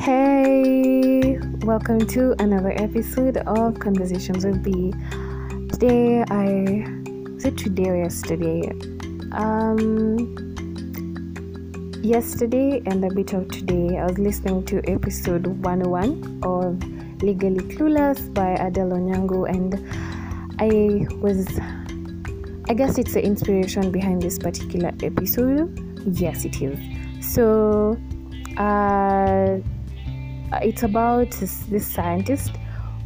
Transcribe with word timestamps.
Hey, 0.00 1.38
welcome 1.60 2.06
to 2.06 2.34
another 2.42 2.72
episode 2.74 3.36
of 3.36 3.78
Conversations 3.78 4.46
with 4.46 4.62
B. 4.62 4.94
Today, 5.68 6.24
I 6.30 6.86
was 7.34 7.44
it 7.44 7.58
today 7.58 7.90
or 7.90 7.96
yesterday? 7.96 8.70
Um, 9.32 10.16
yesterday 12.02 12.80
and 12.86 13.04
a 13.04 13.14
bit 13.14 13.34
of 13.34 13.48
today, 13.48 13.98
I 13.98 14.06
was 14.06 14.18
listening 14.18 14.64
to 14.72 14.80
episode 14.90 15.46
101 15.46 16.40
of 16.44 17.22
Legally 17.22 17.60
Clueless 17.74 18.32
by 18.32 18.56
Adelle 18.56 18.92
Onyango, 18.92 19.46
and 19.50 19.74
I 20.58 21.14
was, 21.18 21.46
I 22.70 22.72
guess 22.72 22.96
it's 22.96 23.12
the 23.12 23.22
inspiration 23.22 23.92
behind 23.92 24.22
this 24.22 24.38
particular 24.38 24.92
episode. 25.02 25.78
Yes, 26.06 26.46
it 26.46 26.62
is. 26.62 26.78
So, 27.20 28.00
uh, 28.56 29.58
it's 30.62 30.82
about 30.82 31.30
this, 31.32 31.60
this 31.66 31.86
scientist 31.86 32.56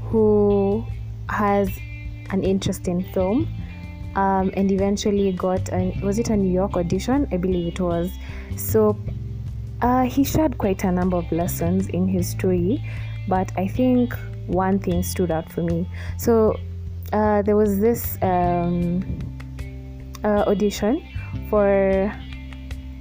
who 0.03 0.84
has 1.29 1.69
an 2.30 2.43
interest 2.43 2.89
in 2.89 3.03
film 3.12 3.48
um, 4.17 4.51
and 4.57 4.70
eventually 4.70 5.33
got 5.33 5.73
a, 5.73 5.98
was 6.03 6.19
it 6.19 6.30
a 6.30 6.37
New 6.37 6.53
York 6.53 6.77
audition? 6.77 7.29
I 7.33 7.37
believe 7.37 7.75
it 7.75 7.80
was. 7.80 8.11
So 8.57 8.97
uh, 9.83 10.05
he 10.05 10.25
shared 10.25 10.59
quite 10.59 10.84
a 10.84 10.93
number 10.93 11.17
of 11.17 11.30
lessons 11.33 11.89
in 11.89 12.09
his 12.09 12.29
story, 12.29 12.83
but 13.29 13.53
I 13.56 13.67
think 13.69 14.15
one 14.47 14.79
thing 14.79 15.03
stood 15.03 15.31
out 15.31 15.51
for 15.51 15.62
me. 15.62 15.89
So 16.19 16.59
uh, 17.12 17.42
there 17.42 17.56
was 17.56 17.81
this 17.81 18.19
um, 18.23 19.03
uh, 20.23 20.45
audition 20.47 21.06
for 21.51 22.12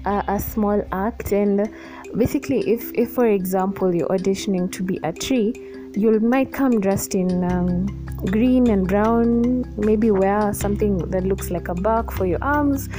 a, 0.05 0.23
a 0.27 0.39
small 0.39 0.85
act 0.91 1.31
and 1.31 1.69
basically 2.17 2.59
if 2.71 2.91
if 2.93 3.11
for 3.11 3.27
example 3.27 3.93
you're 3.93 4.07
auditioning 4.07 4.71
to 4.71 4.83
be 4.83 4.99
a 5.03 5.11
tree 5.11 5.53
you 5.95 6.19
might 6.19 6.51
come 6.51 6.79
dressed 6.79 7.15
in 7.15 7.43
um, 7.51 7.85
green 8.25 8.69
and 8.69 8.87
brown 8.87 9.65
maybe 9.77 10.11
wear 10.11 10.53
something 10.53 10.97
that 11.09 11.23
looks 11.23 11.49
like 11.49 11.67
a 11.67 11.75
bark 11.75 12.11
for 12.11 12.25
your 12.25 12.43
arms 12.43 12.89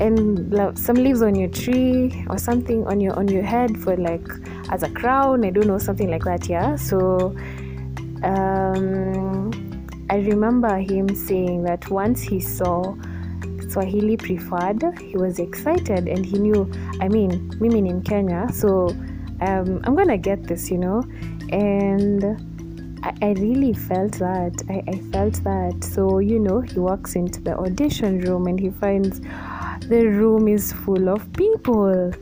and 0.00 0.78
some 0.78 0.96
leaves 0.96 1.22
on 1.22 1.34
your 1.34 1.48
tree 1.48 2.24
or 2.30 2.38
something 2.38 2.86
on 2.86 3.00
your 3.00 3.14
on 3.14 3.26
your 3.28 3.42
head 3.42 3.76
for 3.78 3.96
like 3.96 4.26
as 4.70 4.82
a 4.82 4.90
crown 4.90 5.44
i 5.44 5.50
don't 5.50 5.66
know 5.66 5.78
something 5.78 6.10
like 6.10 6.24
that 6.24 6.48
yeah? 6.48 6.76
So 6.76 7.36
um, 8.22 9.50
i 10.10 10.16
remember 10.16 10.76
him 10.78 11.08
saying 11.14 11.64
that 11.64 11.90
once 11.90 12.22
he 12.22 12.40
saw 12.40 12.94
Swahili 13.78 14.16
preferred. 14.16 14.82
He 15.00 15.16
was 15.16 15.38
excited 15.38 16.08
and 16.08 16.26
he 16.26 16.36
knew, 16.36 16.68
I 17.00 17.06
mean, 17.06 17.56
women 17.60 17.86
in 17.86 18.02
Kenya, 18.02 18.48
so 18.52 18.88
um, 19.40 19.80
I'm 19.84 19.94
gonna 19.94 20.18
get 20.18 20.42
this, 20.42 20.68
you 20.68 20.78
know. 20.78 21.04
And 21.52 22.24
I, 23.04 23.14
I 23.22 23.30
really 23.34 23.72
felt 23.72 24.14
that. 24.14 24.60
I, 24.68 24.82
I 24.90 24.98
felt 25.12 25.34
that. 25.44 25.84
So, 25.84 26.18
you 26.18 26.40
know, 26.40 26.60
he 26.60 26.80
walks 26.80 27.14
into 27.14 27.40
the 27.40 27.56
audition 27.56 28.20
room 28.22 28.48
and 28.48 28.58
he 28.58 28.70
finds 28.70 29.20
the 29.86 30.08
room 30.08 30.48
is 30.48 30.72
full 30.72 31.08
of 31.08 31.32
people, 31.34 32.12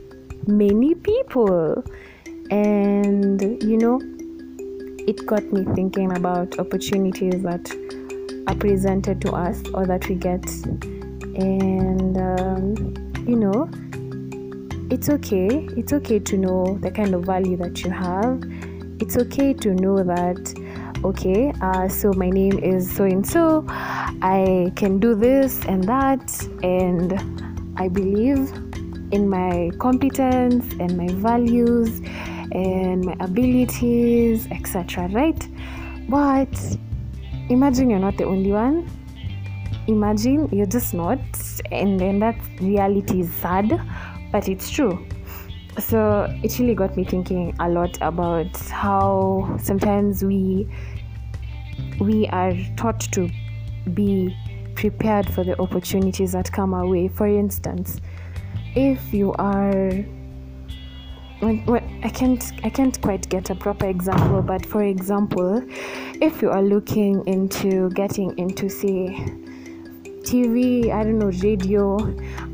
many 0.45 0.93
people. 0.93 1.83
And, 2.51 3.41
you 3.63 3.77
know, 3.77 3.99
it 5.07 5.25
got 5.25 5.43
me 5.51 5.65
thinking 5.73 6.15
about 6.15 6.59
opportunities 6.59 7.41
that 7.41 7.67
are 8.45 8.55
presented 8.55 9.21
to 9.21 9.31
us 9.31 9.63
or 9.73 9.87
that 9.87 10.07
we 10.07 10.13
get 10.13 10.45
and 11.37 12.17
um, 12.17 13.25
you 13.27 13.35
know 13.35 13.69
it's 14.89 15.09
okay. 15.09 15.67
It's 15.75 15.91
okay 15.91 16.19
to 16.19 16.37
know 16.37 16.77
the 16.81 16.89
kind 16.89 17.13
of 17.13 17.25
value 17.25 17.57
that 17.57 17.83
you 17.83 17.91
have. 17.91 18.41
It's 18.99 19.17
okay 19.17 19.53
to 19.53 19.73
know 19.73 20.01
that 20.01 20.53
okay 21.03 21.53
uh, 21.61 21.87
so 21.87 22.11
my 22.13 22.29
name 22.29 22.57
is 22.57 22.91
so 22.91 23.03
and 23.03 23.25
so 23.25 23.63
i 24.23 24.71
can 24.75 24.99
do 24.99 25.13
this 25.13 25.63
and 25.65 25.83
that. 25.83 26.25
And 26.63 27.13
i 27.77 27.87
believe 27.87 28.51
in 29.11 29.29
my 29.29 29.69
competence 29.77 30.65
and 30.79 30.97
my 30.97 31.07
values 31.09 32.01
and 32.51 33.05
my 33.05 33.15
abilities 33.19 34.47
etc 34.49 35.07
right? 35.09 35.47
But 36.09 36.77
imagine 37.49 37.89
you're 37.89 37.99
not 37.99 38.17
the 38.17 38.25
only 38.25 38.51
one 38.51 38.89
imagine 39.87 40.49
you're 40.51 40.65
just 40.65 40.93
not 40.93 41.19
and 41.71 41.99
then 41.99 42.19
that 42.19 42.35
reality 42.61 43.21
is 43.21 43.33
sad 43.33 43.79
but 44.31 44.49
it's 44.49 44.69
true. 44.69 45.05
So 45.79 46.27
it 46.43 46.57
really 46.59 46.75
got 46.75 46.97
me 46.97 47.05
thinking 47.05 47.55
a 47.59 47.69
lot 47.69 47.97
about 48.01 48.57
how 48.69 49.57
sometimes 49.61 50.23
we 50.23 50.67
we 51.99 52.27
are 52.27 52.53
taught 52.75 52.99
to 53.13 53.29
be 53.93 54.35
prepared 54.75 55.31
for 55.31 55.43
the 55.43 55.59
opportunities 55.61 56.33
that 56.33 56.51
come 56.51 56.73
our 56.73 56.87
way. 56.87 57.07
For 57.07 57.27
instance 57.27 58.01
if 58.75 59.13
you 59.13 59.33
are 59.33 59.89
when, 61.39 61.63
when, 61.65 62.01
I 62.03 62.09
can't 62.09 62.43
I 62.63 62.69
can't 62.69 62.99
quite 63.01 63.29
get 63.29 63.49
a 63.49 63.55
proper 63.55 63.87
example, 63.87 64.41
but 64.41 64.65
for 64.65 64.83
example, 64.83 65.63
if 66.21 66.41
you 66.41 66.49
are 66.49 66.61
looking 66.63 67.25
into 67.27 67.89
getting 67.91 68.37
into 68.37 68.69
say 68.69 69.46
TV, 70.27 70.91
I 70.91 71.03
don't 71.03 71.19
know, 71.19 71.31
radio. 71.41 71.97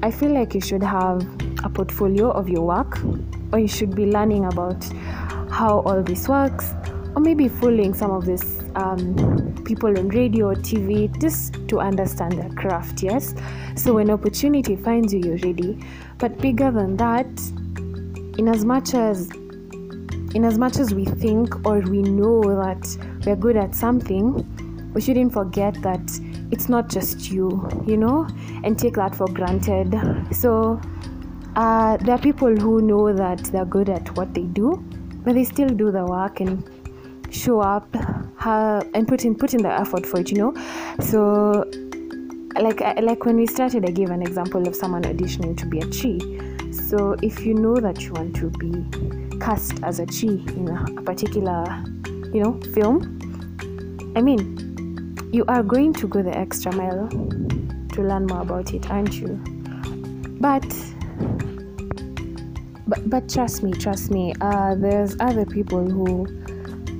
I 0.03 0.11
feel 0.11 0.31
like 0.31 0.53
you 0.53 0.61
should 0.61 0.83
have 0.83 1.25
a 1.63 1.69
portfolio 1.69 2.29
of 2.29 2.47
your 2.47 2.61
work, 2.61 2.99
or 3.51 3.57
you 3.57 3.67
should 3.67 3.95
be 3.95 4.05
learning 4.05 4.45
about 4.45 4.83
how 5.49 5.79
all 5.79 6.03
this 6.03 6.27
works, 6.27 6.71
or 7.15 7.19
maybe 7.19 7.47
following 7.47 7.95
some 7.95 8.11
of 8.11 8.27
these 8.27 8.61
um, 8.75 9.55
people 9.65 9.89
on 9.97 10.09
radio 10.09 10.49
or 10.49 10.55
TV 10.55 11.09
just 11.19 11.67
to 11.67 11.79
understand 11.79 12.33
their 12.33 12.51
craft. 12.51 13.01
Yes, 13.01 13.33
so 13.75 13.95
when 13.95 14.11
opportunity 14.11 14.75
finds 14.75 15.11
you, 15.11 15.21
you're 15.21 15.37
ready. 15.37 15.83
But 16.19 16.37
bigger 16.37 16.69
than 16.69 16.95
that, 16.97 17.25
in 18.37 18.49
as 18.49 18.63
much 18.63 18.93
as 18.93 19.31
in 20.35 20.45
as 20.45 20.59
much 20.59 20.77
as 20.77 20.93
we 20.93 21.05
think 21.05 21.65
or 21.65 21.79
we 21.79 22.03
know 22.03 22.43
that 22.43 22.97
we're 23.25 23.35
good 23.35 23.57
at 23.57 23.73
something, 23.73 24.45
we 24.93 25.01
shouldn't 25.01 25.33
forget 25.33 25.73
that 25.81 26.07
it's 26.53 26.69
not 26.69 26.87
just 26.87 27.31
you, 27.31 27.67
you 27.83 27.97
know, 27.97 28.27
and 28.63 28.77
take 28.77 28.93
that 28.93 29.15
for 29.15 29.27
granted. 29.27 29.89
So, 30.31 30.79
uh, 31.55 31.97
there 31.97 32.13
are 32.13 32.19
people 32.19 32.55
who 32.55 32.79
know 32.79 33.11
that 33.11 33.39
they're 33.45 33.65
good 33.65 33.89
at 33.89 34.15
what 34.15 34.35
they 34.35 34.43
do, 34.43 34.83
but 35.23 35.33
they 35.33 35.45
still 35.45 35.69
do 35.69 35.91
the 35.91 36.05
work 36.05 36.41
and 36.41 36.63
show 37.31 37.59
up 37.59 37.87
uh, 38.45 38.83
and 38.93 39.07
put 39.07 39.25
in 39.25 39.33
put 39.33 39.55
in 39.55 39.63
the 39.63 39.71
effort 39.71 40.05
for 40.05 40.19
it, 40.19 40.29
you 40.29 40.37
know. 40.37 40.53
So, 40.99 41.65
like 42.61 42.81
like 43.01 43.25
when 43.25 43.37
we 43.37 43.47
started, 43.47 43.83
I 43.89 43.91
gave 43.91 44.11
an 44.11 44.21
example 44.21 44.67
of 44.67 44.75
someone 44.75 45.01
auditioning 45.03 45.57
to 45.57 45.65
be 45.65 45.79
a 45.79 45.87
tree. 45.89 46.19
So, 46.71 47.15
if 47.23 47.43
you 47.45 47.55
know 47.55 47.77
that 47.77 48.03
you 48.03 48.13
want 48.13 48.35
to 48.35 48.51
be 48.51 49.39
cast 49.39 49.83
as 49.83 49.99
a 49.99 50.05
tree 50.05 50.43
in 50.55 50.69
a, 50.69 50.85
a 50.97 51.01
particular, 51.01 51.83
you 52.31 52.43
know, 52.43 52.59
film, 52.75 54.13
I 54.15 54.21
mean, 54.21 54.62
you 55.33 55.43
are 55.47 55.63
going 55.63 55.91
to 55.91 56.07
go 56.07 56.21
the 56.21 56.37
extra 56.37 56.71
mile 56.75 57.09
to 57.09 58.01
learn 58.03 58.27
more 58.27 58.41
about 58.41 58.71
it, 58.71 58.89
aren't 58.91 59.15
you? 59.15 59.41
But 60.39 60.63
but, 62.85 63.09
but 63.09 63.29
trust 63.29 63.63
me, 63.63 63.71
trust 63.71 64.11
me. 64.11 64.35
Uh, 64.41 64.75
there's 64.75 65.15
other 65.19 65.45
people 65.45 65.89
who 65.89 66.25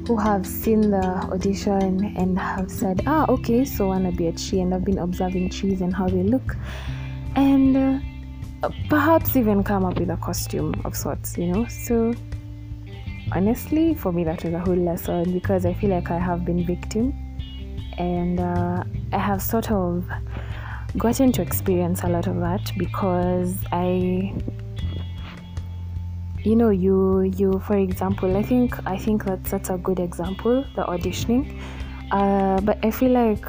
who 0.07 0.17
have 0.17 0.47
seen 0.47 0.89
the 0.89 1.05
audition 1.31 2.15
and 2.17 2.37
have 2.37 2.69
said, 2.71 3.03
ah, 3.05 3.25
okay, 3.29 3.63
so 3.63 3.85
I 3.85 3.87
wanna 3.89 4.11
be 4.11 4.27
a 4.27 4.31
tree, 4.31 4.61
and 4.61 4.73
I've 4.73 4.83
been 4.83 4.97
observing 4.97 5.49
trees 5.49 5.81
and 5.81 5.95
how 5.95 6.09
they 6.09 6.23
look, 6.23 6.57
and 7.35 7.77
uh, 8.63 8.69
perhaps 8.89 9.35
even 9.35 9.63
come 9.63 9.85
up 9.85 9.99
with 9.99 10.09
a 10.09 10.17
costume 10.17 10.73
of 10.85 10.97
sorts, 10.97 11.37
you 11.37 11.47
know. 11.47 11.67
So 11.67 12.15
honestly, 13.31 13.93
for 13.93 14.11
me, 14.11 14.23
that 14.23 14.43
was 14.43 14.55
a 14.55 14.59
whole 14.59 14.75
lesson 14.75 15.31
because 15.33 15.67
I 15.67 15.75
feel 15.75 15.91
like 15.91 16.09
I 16.09 16.17
have 16.17 16.43
been 16.43 16.65
victim 16.65 17.22
and 17.97 18.39
uh, 18.39 18.83
I 19.11 19.17
have 19.17 19.41
sort 19.41 19.71
of 19.71 20.05
gotten 20.97 21.31
to 21.33 21.41
experience 21.41 22.03
a 22.03 22.07
lot 22.07 22.27
of 22.27 22.39
that 22.39 22.71
because 22.77 23.57
I 23.71 24.33
you 26.43 26.55
know 26.55 26.69
you 26.69 27.21
you 27.21 27.59
for 27.65 27.77
example 27.77 28.35
I 28.37 28.43
think 28.43 28.75
I 28.85 28.97
think 28.97 29.25
that's 29.25 29.51
that's 29.51 29.69
a 29.69 29.77
good 29.77 29.99
example 29.99 30.65
the 30.75 30.83
auditioning. 30.83 31.59
Uh, 32.11 32.61
but 32.61 32.77
I 32.83 32.91
feel 32.91 33.11
like 33.11 33.45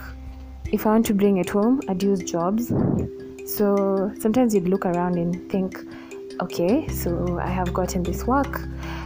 if 0.73 0.87
I 0.87 0.91
want 0.91 1.07
to 1.07 1.15
bring 1.15 1.37
it 1.37 1.51
home 1.51 1.81
I'd 1.89 2.03
use 2.03 2.21
jobs. 2.21 2.73
So 3.47 4.13
sometimes 4.19 4.55
you'd 4.55 4.69
look 4.69 4.87
around 4.87 5.19
and 5.19 5.51
think 5.51 5.85
okay 6.41 6.89
so 6.89 7.39
I 7.39 7.49
have 7.49 7.73
gotten 7.73 8.03
this 8.03 8.27
work 8.27 8.61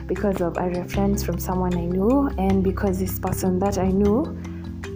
because 0.07 0.41
of 0.41 0.57
a 0.57 0.71
reference 0.71 1.23
from 1.23 1.39
someone 1.39 1.75
I 1.75 1.85
knew 1.85 2.29
and 2.39 2.65
because 2.65 2.99
this 2.99 3.19
person 3.19 3.59
that 3.59 3.79
I 3.79 3.89
knew 3.89 4.39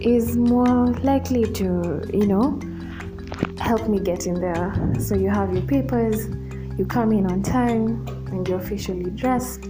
is 0.05 0.37
more 0.37 0.87
likely 1.03 1.43
to, 1.53 2.01
you 2.13 2.27
know, 2.27 2.59
help 3.59 3.87
me 3.87 3.99
get 3.99 4.27
in 4.27 4.35
there. 4.39 4.73
So 4.99 5.15
you 5.15 5.29
have 5.29 5.53
your 5.53 5.63
papers, 5.63 6.27
you 6.77 6.85
come 6.85 7.11
in 7.11 7.25
on 7.31 7.41
time, 7.41 8.05
and 8.27 8.47
you're 8.47 8.59
officially 8.59 9.09
dressed. 9.11 9.69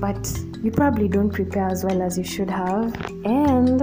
but 0.00 0.40
you 0.62 0.70
probably 0.70 1.08
don't 1.08 1.30
prepare 1.30 1.68
as 1.68 1.84
well 1.84 2.02
as 2.02 2.16
you 2.16 2.24
should 2.24 2.50
have 2.50 2.94
and 3.24 3.82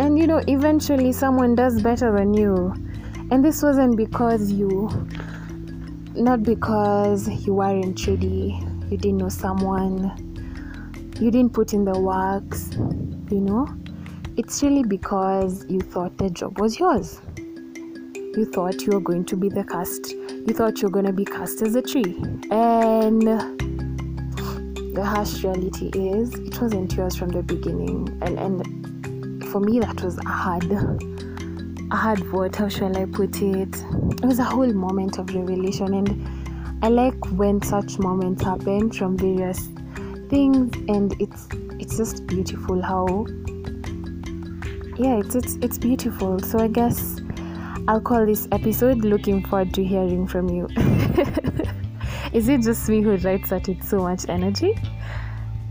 and 0.00 0.18
you 0.18 0.26
know 0.26 0.42
eventually 0.48 1.12
someone 1.12 1.54
does 1.54 1.80
better 1.82 2.10
than 2.12 2.32
you 2.32 2.72
and 3.30 3.44
this 3.44 3.62
wasn't 3.62 3.96
because 3.96 4.50
you 4.50 4.88
not 6.14 6.42
because 6.42 7.28
you 7.46 7.54
weren't 7.54 8.06
ready 8.06 8.58
you 8.90 8.96
didn't 8.96 9.18
know 9.18 9.28
someone 9.28 9.98
you 11.20 11.30
didn't 11.30 11.52
put 11.52 11.74
in 11.74 11.84
the 11.84 11.98
works 11.98 12.70
you 13.30 13.40
know 13.40 13.66
it's 14.40 14.62
really 14.62 14.82
because 14.82 15.66
you 15.68 15.80
thought 15.80 16.16
the 16.16 16.30
job 16.30 16.58
was 16.58 16.78
yours. 16.78 17.20
You 17.36 18.50
thought 18.50 18.80
you 18.86 18.92
were 18.92 19.00
going 19.00 19.26
to 19.26 19.36
be 19.36 19.50
the 19.50 19.64
cast. 19.64 20.12
You 20.12 20.54
thought 20.54 20.80
you 20.80 20.88
were 20.88 20.92
going 20.92 21.04
to 21.04 21.12
be 21.12 21.26
cast 21.26 21.60
as 21.60 21.74
a 21.74 21.82
tree. 21.82 22.16
And 22.50 23.20
the 24.94 25.04
harsh 25.04 25.44
reality 25.44 25.88
is 25.88 26.32
it 26.32 26.58
wasn't 26.58 26.90
yours 26.94 27.16
from 27.16 27.28
the 27.28 27.42
beginning. 27.42 28.18
And 28.22 28.38
and 28.38 29.44
for 29.50 29.60
me 29.60 29.78
that 29.80 30.02
was 30.02 30.16
a 30.16 30.26
hard 30.26 30.64
a 30.72 31.96
hard 31.96 32.32
word. 32.32 32.56
How 32.56 32.68
shall 32.68 32.96
i 32.96 33.04
put 33.04 33.42
it? 33.42 33.76
It 34.22 34.24
was 34.24 34.38
a 34.38 34.44
whole 34.44 34.72
moment 34.72 35.18
of 35.18 35.34
revelation. 35.34 35.92
And 35.92 36.82
i 36.82 36.88
like 36.88 37.30
when 37.32 37.60
such 37.60 37.98
moments 37.98 38.42
happen 38.42 38.90
from 38.90 39.18
various 39.18 39.68
things. 40.30 40.74
And 40.88 41.14
it's 41.20 41.46
it's 41.78 41.98
just 41.98 42.26
beautiful 42.26 42.80
how 42.80 43.26
yeah 45.00 45.16
it's 45.18 45.34
it's, 45.34 45.54
it's 45.62 45.78
beautiful. 45.78 46.38
So 46.40 46.58
i 46.58 46.68
guess 46.68 47.20
i'll 47.88 48.00
call 48.02 48.26
this 48.26 48.46
episode 48.52 48.98
looking 48.98 49.42
forward 49.42 49.72
to 49.74 49.84
hearing 49.84 50.26
from 50.26 50.48
you. 50.50 50.68
Is 52.32 52.48
it 52.48 52.60
just 52.60 52.88
me 52.88 53.00
who 53.00 53.16
writes 53.16 53.50
at 53.50 53.68
it 53.68 53.82
so 53.82 54.00
much 54.00 54.28
energy? 54.28 54.76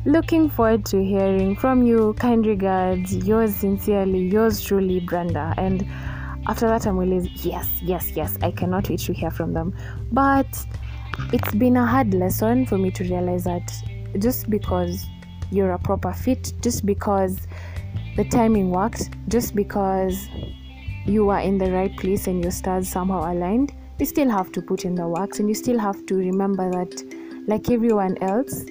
Looking 0.06 0.50
forward 0.50 0.84
to 0.88 1.04
hearing 1.04 1.56
from 1.56 1.84
you. 1.86 2.14
Kind 2.14 2.46
regards 2.46 3.16
yours 3.16 3.56
sincerely 3.56 4.28
yours 4.28 4.62
truly 4.62 5.00
brenda. 5.02 5.54
And 5.58 5.88
after 6.48 6.68
that 6.68 6.88
i'm 6.88 6.98
always 6.98 7.46
yes 7.46 7.70
yes 7.84 8.12
yes 8.16 8.38
i 8.42 8.50
cannot 8.50 8.90
wait 8.90 9.02
to 9.02 9.14
hear 9.14 9.30
from 9.30 9.54
them. 9.54 9.76
But 10.12 10.48
it's 11.34 11.54
been 11.54 11.78
a 11.78 11.86
hard 11.86 12.16
lesson 12.16 12.66
for 12.66 12.80
me 12.80 12.90
to 12.92 13.04
realize 13.04 13.44
that 13.44 13.72
just 14.18 14.50
because 14.50 15.06
you're 15.52 15.72
a 15.72 15.80
proper 15.80 16.14
fit 16.14 16.54
just 16.62 16.86
because 16.86 17.48
the 18.16 18.26
timing 18.26 18.72
worked 18.72 19.10
just 19.28 19.56
because 19.56 20.28
you 21.06 21.30
are 21.30 21.40
in 21.42 21.58
the 21.58 21.72
right 21.72 21.96
place 21.98 22.28
and 22.28 22.44
your 22.44 22.52
stars 22.52 22.88
somehow 22.88 23.32
aligned 23.32 23.74
you 24.00 24.06
still 24.06 24.30
have 24.30 24.52
to 24.54 24.62
put 24.62 24.86
in 24.86 24.96
the 24.96 25.08
works 25.08 25.40
and 25.40 25.50
you 25.50 25.56
still 25.56 25.78
have 25.78 26.06
to 26.06 26.16
remember 26.16 26.70
that 26.72 27.04
like 27.48 27.70
everyone 27.70 28.18
else 28.22 28.66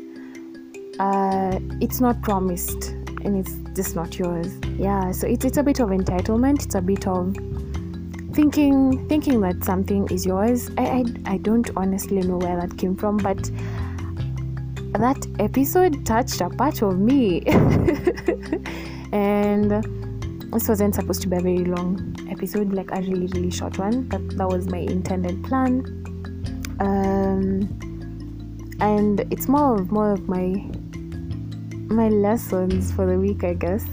uh, 0.98 1.58
it's 1.80 2.00
not 2.00 2.20
promised 2.22 2.90
and 3.24 3.36
it's 3.36 3.54
just 3.74 3.94
not 3.94 4.18
yours. 4.18 4.58
Yeah 4.78 5.12
so 5.12 5.26
it's, 5.26 5.44
it's 5.44 5.58
a 5.58 5.62
bit 5.62 5.80
of 5.80 5.90
entitlement. 5.90 6.64
It's 6.64 6.74
a 6.74 6.80
bit 6.80 7.06
of 7.06 7.36
thinking 8.34 9.06
thinking 9.08 9.40
that 9.40 9.64
something 9.64 10.08
is 10.10 10.26
yours. 10.26 10.70
I, 10.78 10.82
I 10.82 11.04
i 11.34 11.36
don't 11.38 11.70
honestly 11.76 12.18
know 12.18 12.36
where 12.38 12.60
that 12.60 12.76
came 12.78 12.96
from 12.96 13.16
but 13.18 13.50
that 14.94 15.26
episode 15.38 16.06
touched 16.06 16.40
a 16.40 16.48
part 16.48 16.82
of 16.82 16.98
me 16.98 17.40
and 19.12 19.70
this 20.52 20.68
wasn't 20.68 20.94
supposed 20.94 21.22
to 21.22 21.28
be 21.28 21.36
a 21.36 21.40
very 21.40 21.64
long 21.64 22.16
episode 22.30 22.72
like 22.72 22.90
a 22.92 23.00
really 23.02 23.26
really 23.28 23.50
short 23.50 23.78
one 23.78 24.02
but 24.08 24.36
that 24.36 24.48
was 24.48 24.68
my 24.68 24.78
intended 24.78 25.42
plan. 25.44 25.84
Um, 26.80 27.68
and 28.80 29.20
it's 29.32 29.48
more 29.48 29.74
of 29.80 29.90
more 29.90 30.12
of 30.12 30.28
my 30.28 30.54
my 31.92 32.08
lessons 32.08 32.92
for 32.92 33.06
the 33.06 33.18
week 33.18 33.44
i 33.44 33.54
guess. 33.54 33.84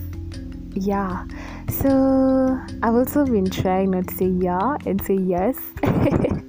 Yeah. 0.73 1.25
So 1.69 2.59
i've 2.83 2.95
also 2.95 3.25
been 3.25 3.49
trying 3.49 3.91
not 3.91 4.07
to 4.07 4.15
say 4.15 4.27
yeah 4.27 4.77
and 4.85 5.03
say 5.03 5.15
yes. 5.15 5.57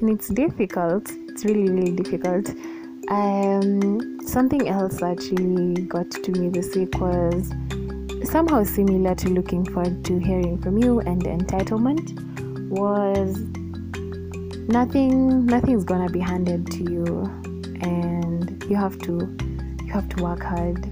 And 0.00 0.10
it's 0.10 0.28
difficult. 0.28 1.08
It's 1.28 1.44
really 1.44 1.70
really 1.70 1.92
difficult 1.92 2.50
um 3.08 4.18
something 4.26 4.68
else 4.68 4.96
that 5.00 5.18
really 5.32 5.82
got 5.82 6.10
to 6.10 6.32
me 6.32 6.48
this 6.48 6.74
week 6.74 6.98
was 6.98 7.52
somehow 8.24 8.64
similar 8.64 9.14
to 9.14 9.28
looking 9.28 9.64
forward 9.66 10.04
to 10.04 10.18
hearing 10.18 10.58
from 10.58 10.78
you 10.78 11.00
and 11.00 11.22
entitlement 11.24 12.18
was 12.70 13.38
nothing 14.68 15.44
nothing's 15.44 15.84
gonna 15.84 16.08
be 16.08 16.20
handed 16.20 16.70
to 16.70 16.90
you 16.90 17.04
and 17.82 18.64
you 18.70 18.76
have 18.76 18.98
to 18.98 19.12
you 19.84 19.92
have 19.92 20.08
to 20.08 20.22
work 20.22 20.42
hard. 20.42 20.84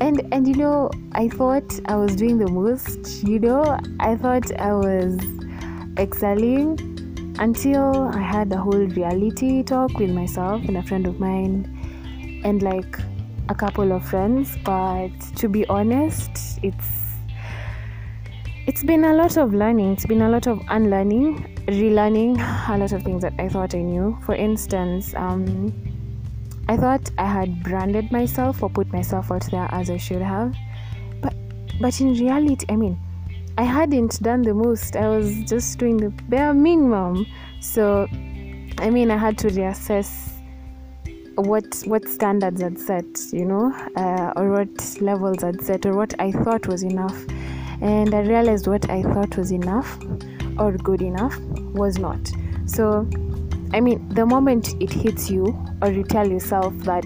And 0.00 0.20
and 0.32 0.46
you 0.46 0.54
know 0.54 0.90
i 1.12 1.28
thought 1.28 1.80
i 1.86 1.96
was 1.96 2.16
doing 2.16 2.36
the 2.38 2.50
most 2.50 3.22
you 3.24 3.38
know? 3.38 3.78
I 4.00 4.16
thought 4.16 4.52
i 4.58 4.74
was 4.74 5.18
excelling 5.96 6.95
until 7.38 8.08
i 8.14 8.20
had 8.20 8.52
a 8.52 8.56
whole 8.56 8.86
reality 9.00 9.62
talk 9.62 9.98
with 9.98 10.10
myself 10.10 10.62
and 10.68 10.76
a 10.76 10.82
friend 10.82 11.06
of 11.06 11.20
mine 11.20 12.40
and 12.44 12.62
like 12.62 12.98
a 13.48 13.54
couple 13.54 13.92
of 13.92 14.04
friends. 14.08 14.56
But 14.64 15.10
to 15.36 15.48
be 15.48 15.66
honest 15.66 16.58
it's 16.62 16.86
it's 18.66 18.82
been 18.82 19.04
a 19.04 19.14
lot 19.14 19.36
of 19.36 19.54
learning. 19.54 19.92
It's 19.92 20.06
been 20.06 20.22
a 20.22 20.28
lot 20.28 20.46
of 20.46 20.60
unlearning 20.68 21.52
relearning 21.66 22.38
a 22.68 22.78
lot 22.78 22.92
of 22.92 23.02
things 23.02 23.22
that 23.22 23.32
i 23.38 23.48
thought 23.48 23.74
i 23.74 23.82
knew. 23.82 24.16
For 24.24 24.34
instance 24.34 25.14
um, 25.14 25.72
i 26.68 26.76
thought 26.76 27.10
i 27.18 27.26
had 27.26 27.62
branded 27.62 28.10
myself 28.10 28.62
or 28.62 28.70
put 28.70 28.92
myself 28.92 29.30
out 29.30 29.46
there 29.50 29.68
as 29.70 29.90
i 29.90 29.96
should 29.96 30.22
have. 30.22 30.54
But 31.20 31.34
but 31.80 32.00
in 32.00 32.14
reality 32.14 32.66
i 32.68 32.76
mean 32.76 32.98
i 33.58 33.62
hadn't 33.62 34.20
done 34.22 34.42
the 34.42 34.54
most 34.54 34.96
i 34.96 35.08
was 35.08 35.34
just 35.44 35.78
doing 35.78 35.96
the 35.96 36.10
bare 36.28 36.54
minimum 36.54 37.26
so 37.60 38.06
i 38.78 38.90
mean 38.90 39.10
i 39.10 39.16
had 39.16 39.36
to 39.38 39.48
reassess 39.48 40.32
what 41.36 41.82
what 41.86 42.08
standards 42.08 42.62
I'd 42.62 42.78
set, 42.78 43.04
you 43.32 43.44
know, 43.44 43.72
uh, 43.96 44.32
or 44.36 44.50
what 44.52 45.00
levels 45.00 45.44
I'd 45.44 45.60
set, 45.60 45.84
or 45.84 45.94
what 45.94 46.18
I 46.18 46.32
thought 46.32 46.66
was 46.66 46.82
enough. 46.82 47.16
And 47.82 48.14
I 48.14 48.20
realized 48.20 48.66
what 48.66 48.88
I 48.88 49.02
thought 49.02 49.36
was 49.36 49.52
enough 49.52 49.98
or 50.58 50.72
good 50.72 51.02
enough 51.02 51.36
was 51.74 51.98
not. 51.98 52.18
So, 52.64 53.06
I 53.74 53.80
mean, 53.80 54.08
the 54.08 54.24
moment 54.24 54.74
it 54.80 54.90
hits 54.90 55.30
you, 55.30 55.56
or 55.82 55.90
you 55.90 56.04
tell 56.04 56.26
yourself 56.26 56.74
that, 56.80 57.04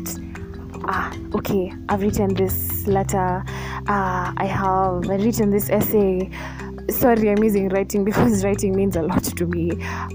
ah, 0.91 1.17
okay, 1.35 1.73
I've 1.89 2.03
written 2.03 2.35
this 2.35 2.87
letter, 2.87 3.45
ah, 3.87 4.35
I 4.37 4.45
have 4.45 5.09
written 5.09 5.51
this 5.51 5.71
essay, 5.71 6.29
sorry 6.91 7.31
i'm 7.31 7.43
using 7.43 7.69
writing 7.69 8.05
because 8.11 8.43
writing 8.45 8.75
means 8.75 8.97
a 8.97 9.03
lot 9.03 9.23
to 9.23 9.47
me. 9.47 9.71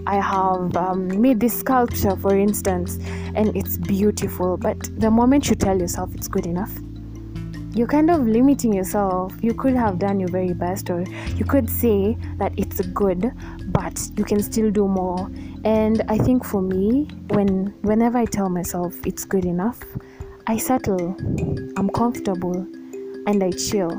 I 0.05 0.15
have 0.15 0.75
um, 0.75 1.21
made 1.21 1.39
this 1.39 1.57
sculpture 1.57 2.17
for 2.17 2.35
instance 2.37 2.99
and 3.35 3.55
it's 3.55 3.77
beautiful. 3.77 4.57
But 4.57 4.89
the 4.99 5.09
moment 5.09 5.49
you 5.49 5.55
tell 5.55 5.79
yourself 5.79 6.13
it's 6.13 6.27
good 6.27 6.45
enough 6.45 6.71
you're 7.73 7.87
kind 7.87 8.09
of 8.09 8.25
limiting 8.25 8.71
yourself. 8.71 9.33
You 9.41 9.53
could 9.53 9.75
have 9.75 9.99
done 9.99 10.17
your 10.17 10.29
very 10.29 10.53
best 10.53 10.89
or 10.89 11.03
you 11.35 11.43
could 11.43 11.69
say 11.69 12.17
that 12.37 12.53
it's 12.55 12.79
good 12.79 13.33
but 13.67 14.01
you 14.15 14.23
can 14.23 14.41
still 14.41 14.71
do 14.71 14.87
more. 14.87 15.29
And 15.63 16.03
i 16.09 16.17
think 16.17 16.43
for 16.43 16.61
me 16.61 17.07
when 17.29 17.73
whenever 17.81 18.17
i 18.17 18.25
tell 18.25 18.49
myself 18.49 18.95
it's 19.05 19.23
good 19.23 19.45
enough 19.45 19.81
i 20.47 20.57
settle. 20.57 21.15
I'm 21.77 21.89
comfortable 21.89 22.67
and 23.25 23.43
i 23.43 23.51
chill. 23.51 23.91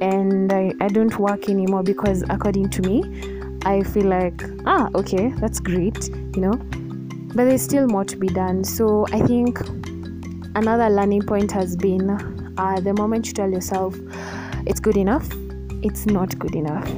And 0.00 0.52
I, 0.52 0.72
I 0.80 0.88
don't 0.88 1.16
work 1.18 1.48
anymore 1.48 1.82
because 1.82 2.22
according 2.30 2.70
to 2.70 2.82
me 2.82 3.02
i 3.64 3.82
feel 3.82 4.06
like 4.06 4.40
ah 4.66 4.88
okay 4.94 5.30
that's 5.40 5.58
great 5.60 6.08
you 6.08 6.40
know? 6.40 6.52
But 7.34 7.44
there's 7.44 7.62
still 7.62 7.86
more 7.86 8.04
to 8.04 8.16
be 8.16 8.28
done. 8.28 8.64
So 8.64 9.06
i 9.12 9.20
think 9.26 9.60
another 10.54 10.88
learning 10.88 11.22
point 11.22 11.52
has 11.52 11.76
been 11.76 12.08
uh, 12.56 12.80
the 12.80 12.94
moment 12.94 13.26
you 13.26 13.32
tell 13.34 13.50
yourself 13.50 13.94
it's 14.66 14.80
good 14.80 14.96
enough 14.96 15.28
it's 15.82 16.06
not 16.06 16.38
good 16.38 16.54
enough. 16.54 16.88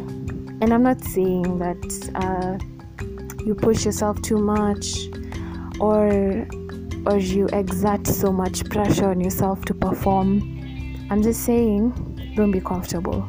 And 0.63 0.73
i'm 0.73 0.83
not 0.85 1.03
saying 1.03 1.59
that 1.59 2.11
uh, 2.15 3.45
you 3.45 3.55
push 3.55 3.85
yourself 3.85 4.23
too 4.23 4.39
much 4.39 5.09
or 5.81 6.47
or 7.07 7.19
you 7.19 7.47
exert 7.53 8.07
so 8.07 8.33
much 8.33 8.65
pressure 8.69 9.11
on 9.11 9.21
yourself 9.21 9.65
to 9.67 9.75
perform. 9.75 10.41
I'm 11.11 11.23
just 11.23 11.45
saying 11.45 12.35
don't 12.37 12.51
be 12.51 12.61
comfortable. 12.61 13.29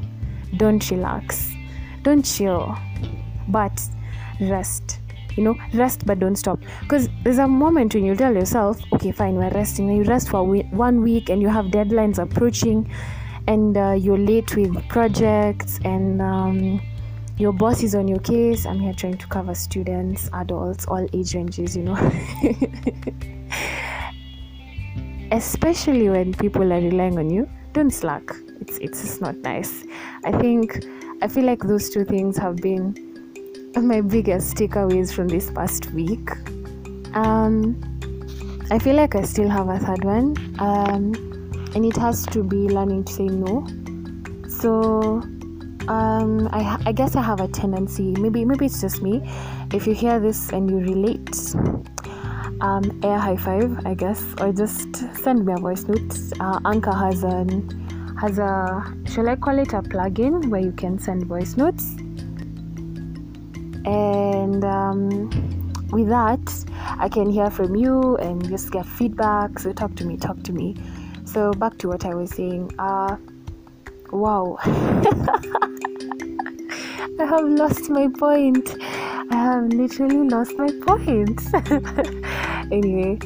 Don't 0.58 0.90
relax. 0.92 1.52
Don't 2.04 2.24
chill. 2.24 2.78
But 3.48 3.82
rest. 4.40 5.00
You 5.38 5.44
know 5.44 5.56
rest 5.74 6.06
but 6.06 6.20
don't 6.20 6.36
stop. 6.36 6.60
Because 6.82 7.10
there's 7.24 7.38
a 7.40 7.48
moment 7.48 7.96
when 7.96 8.06
you 8.06 8.16
tell 8.16 8.34
yourself 8.34 8.80
okay 8.94 9.12
fine 9.12 9.36
we're 9.36 9.50
resting. 9.52 9.90
And 9.90 9.98
you 9.98 10.04
rest 10.04 10.30
for 10.30 10.44
one 10.44 11.02
week 11.02 11.30
and 11.30 11.42
you 11.42 11.48
have 11.48 11.66
deadlines 11.66 12.20
approaching 12.20 12.92
and 13.48 13.78
uh, 13.78 13.92
you're 13.92 14.18
late 14.18 14.56
with 14.56 14.88
projects 14.88 15.80
and 15.84 16.22
um, 16.22 16.82
your 17.38 17.52
boss 17.52 17.82
is 17.82 17.96
on 17.96 18.08
your 18.08 18.20
case 18.20 18.68
i'm 18.68 18.80
here 18.80 18.94
trying 18.94 19.18
to 19.18 19.26
cover 19.28 19.56
students 19.56 20.30
adults 20.34 20.86
all 20.86 21.08
age 21.12 21.34
ranges 21.34 21.76
you 21.76 21.82
know 21.82 21.96
especially 25.32 26.10
when 26.10 26.34
people 26.34 26.74
are 26.74 26.82
relying 26.82 27.18
on 27.18 27.30
you 27.30 27.50
don't 27.74 27.92
slack. 27.92 28.24
It's 28.60 28.78
it's 28.80 29.02
just 29.02 29.22
not 29.22 29.36
nice. 29.38 29.84
I 30.26 30.32
think 30.32 30.86
i 31.24 31.28
feel 31.28 31.46
like 31.46 31.60
those 31.60 31.90
two 31.90 32.04
things 32.04 32.36
have 32.38 32.56
been 32.58 32.96
my 33.76 34.02
biggest 34.02 34.58
takeaways 34.58 35.14
from 35.14 35.28
this 35.28 35.50
past 35.52 35.92
week. 35.92 36.32
Um 37.16 37.80
i 38.72 38.80
feel 38.80 38.96
like 38.96 39.16
i 39.16 39.22
still 39.22 39.50
have 39.50 39.70
a 39.70 39.80
third 39.80 40.04
one 40.06 40.36
um 40.60 41.14
and 41.76 41.86
it 41.86 41.96
has 41.98 42.26
to 42.28 42.44
be 42.44 42.68
learning 42.78 43.06
to 43.06 43.14
say 43.14 43.26
no. 43.26 43.66
So 44.50 45.22
um 45.88 46.50
I, 46.52 46.78
I 46.86 46.92
guess 46.92 47.16
i 47.16 47.22
have 47.22 47.40
a 47.40 47.48
tendency 47.48 48.12
maybe 48.12 48.44
maybe 48.44 48.66
it's 48.66 48.82
just 48.82 49.02
me. 49.02 49.22
If 49.74 49.88
you 49.88 49.94
hear 49.94 50.20
this 50.20 50.50
and 50.52 50.70
you 50.70 50.78
relate 50.78 51.34
um, 52.62 53.00
air 53.04 53.18
high 53.18 53.36
five, 53.36 53.86
I 53.86 53.94
guess, 53.94 54.24
or 54.40 54.54
just 54.54 54.96
send 55.22 55.46
me 55.46 55.54
a 55.54 55.58
voice 55.58 55.84
note. 55.84 56.16
Uh, 56.40 56.60
Anchor 56.66 56.94
has 56.94 57.24
an 57.24 57.70
has 58.20 58.38
a 58.38 58.84
shall 59.12 59.28
I 59.28 59.36
call 59.36 59.58
it 59.58 59.74
a 59.74 59.82
plugin 59.82 60.50
where 60.50 60.62
you 60.62 60.72
can 60.72 61.00
send 61.00 61.26
voice 61.26 61.58
notes, 61.58 61.96
and 63.86 64.64
um, 64.64 65.30
with 65.92 66.08
that, 66.10 66.66
I 67.00 67.10
can 67.10 67.30
hear 67.30 67.50
from 67.50 67.76
you 67.76 68.16
and 68.18 68.48
just 68.48 68.72
get 68.72 68.86
feedback. 68.86 69.60
So 69.60 69.74
talk 69.74 69.96
to 69.96 70.06
me, 70.06 70.18
talk 70.18 70.44
to 70.44 70.54
me. 70.54 70.76
So 71.26 71.52
back 71.54 71.78
to 71.80 71.88
what 71.88 72.06
I 72.06 72.14
was 72.14 72.30
saying. 72.32 72.72
Uh, 72.78 73.18
wow. 74.12 74.58
I 77.20 77.26
have 77.26 77.46
lost 77.46 77.90
my 77.90 78.08
point. 78.08 78.76
I 78.82 79.36
have 79.36 79.66
literally 79.68 80.28
lost 80.28 80.58
my 80.58 80.72
point. 80.82 81.42
anyway, 82.72 83.20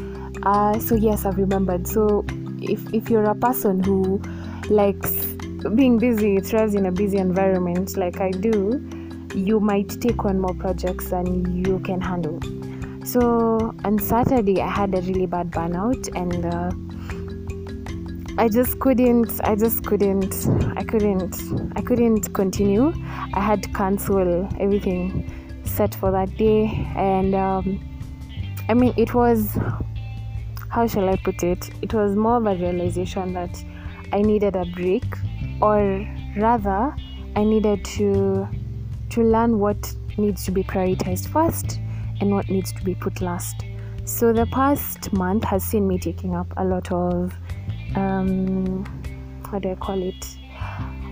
uh, 0.43 0.79
so 0.79 0.95
yes, 0.95 1.25
I've 1.25 1.37
remembered. 1.37 1.87
So 1.87 2.25
if 2.61 2.81
if 2.93 3.09
you're 3.09 3.23
a 3.23 3.35
person 3.35 3.83
who 3.83 4.21
likes 4.69 5.11
being 5.75 5.97
busy, 5.97 6.39
thrives 6.39 6.75
in 6.75 6.85
a 6.85 6.91
busy 6.91 7.17
environment 7.17 7.97
like 7.97 8.19
I 8.21 8.31
do, 8.31 8.81
you 9.33 9.59
might 9.59 9.89
take 10.01 10.25
on 10.25 10.39
more 10.39 10.53
projects 10.55 11.09
than 11.09 11.65
you 11.65 11.79
can 11.79 12.01
handle. 12.01 12.39
So 13.05 13.73
on 13.83 13.99
Saturday, 13.99 14.61
I 14.61 14.69
had 14.69 14.93
a 14.95 15.01
really 15.01 15.25
bad 15.25 15.51
burnout 15.51 16.09
and. 16.15 16.45
Uh, 16.45 16.71
I 18.37 18.49
just 18.49 18.79
couldn't 18.79 19.39
I 19.45 19.55
just 19.55 19.85
couldn't 19.85 20.35
I 20.75 20.83
couldn't 20.83 21.37
I 21.77 21.81
couldn't 21.81 22.33
continue. 22.33 22.91
I 23.33 23.39
had 23.39 23.63
to 23.63 23.69
cancel 23.69 24.45
everything 24.59 25.31
set 25.63 25.95
for 25.95 26.11
that 26.11 26.35
day 26.35 26.65
and 26.97 27.33
um, 27.33 27.79
I 28.67 28.73
mean 28.73 28.93
it 28.97 29.13
was 29.13 29.57
how 30.69 30.87
shall 30.87 31.07
I 31.07 31.15
put 31.15 31.43
it? 31.43 31.69
It 31.81 31.93
was 31.93 32.15
more 32.15 32.37
of 32.37 32.45
a 32.47 32.55
realization 32.55 33.33
that 33.33 33.63
I 34.11 34.21
needed 34.21 34.55
a 34.55 34.65
break 34.65 35.05
or 35.61 36.05
rather 36.37 36.93
I 37.35 37.43
needed 37.43 37.85
to 37.85 38.47
to 39.11 39.23
learn 39.23 39.59
what 39.59 39.95
needs 40.17 40.43
to 40.45 40.51
be 40.51 40.63
prioritized 40.63 41.27
first 41.27 41.79
and 42.19 42.31
what 42.31 42.49
needs 42.49 42.71
to 42.73 42.83
be 42.83 42.95
put 42.95 43.21
last. 43.21 43.63
So 44.05 44.33
the 44.33 44.45
past 44.47 45.13
month 45.13 45.43
has 45.45 45.63
seen 45.63 45.87
me 45.87 45.97
taking 45.97 46.35
up 46.35 46.51
a 46.57 46.65
lot 46.65 46.91
of 46.91 47.33
um, 47.95 48.83
how 49.49 49.59
do 49.59 49.71
I 49.71 49.75
call 49.75 50.01
it? 50.01 50.27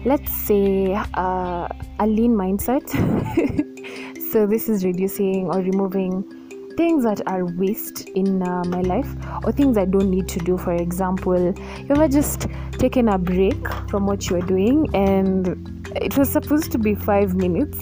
Let's 0.06 0.32
say 0.34 0.94
uh, 0.94 1.68
a 2.00 2.08
lean 2.08 2.36
mindset. 2.36 2.90
so 4.32 4.46
this 4.46 4.68
is 4.68 4.84
reducing 4.84 5.48
or 5.48 5.60
removing 5.60 6.43
things 6.76 7.04
that 7.04 7.22
are 7.28 7.46
waste 7.46 8.10
in 8.10 8.42
uh, 8.42 8.64
my 8.66 8.82
life 8.82 9.10
or 9.44 9.52
things 9.52 9.78
I 9.78 9.86
don't 9.86 10.10
need 10.10 10.28
to 10.30 10.40
do. 10.40 10.58
For 10.58 10.74
example, 10.74 11.38
you 11.38 11.88
ever 11.90 12.08
just 12.08 12.48
taken 12.74 13.10
a 13.10 13.18
break 13.18 13.68
from 13.90 14.06
what 14.06 14.30
you 14.30 14.38
were 14.38 14.46
doing 14.46 14.88
and 14.94 15.84
it 15.96 16.18
was 16.18 16.30
supposed 16.30 16.72
to 16.72 16.78
be 16.78 16.96
five 16.96 17.36
minutes, 17.36 17.80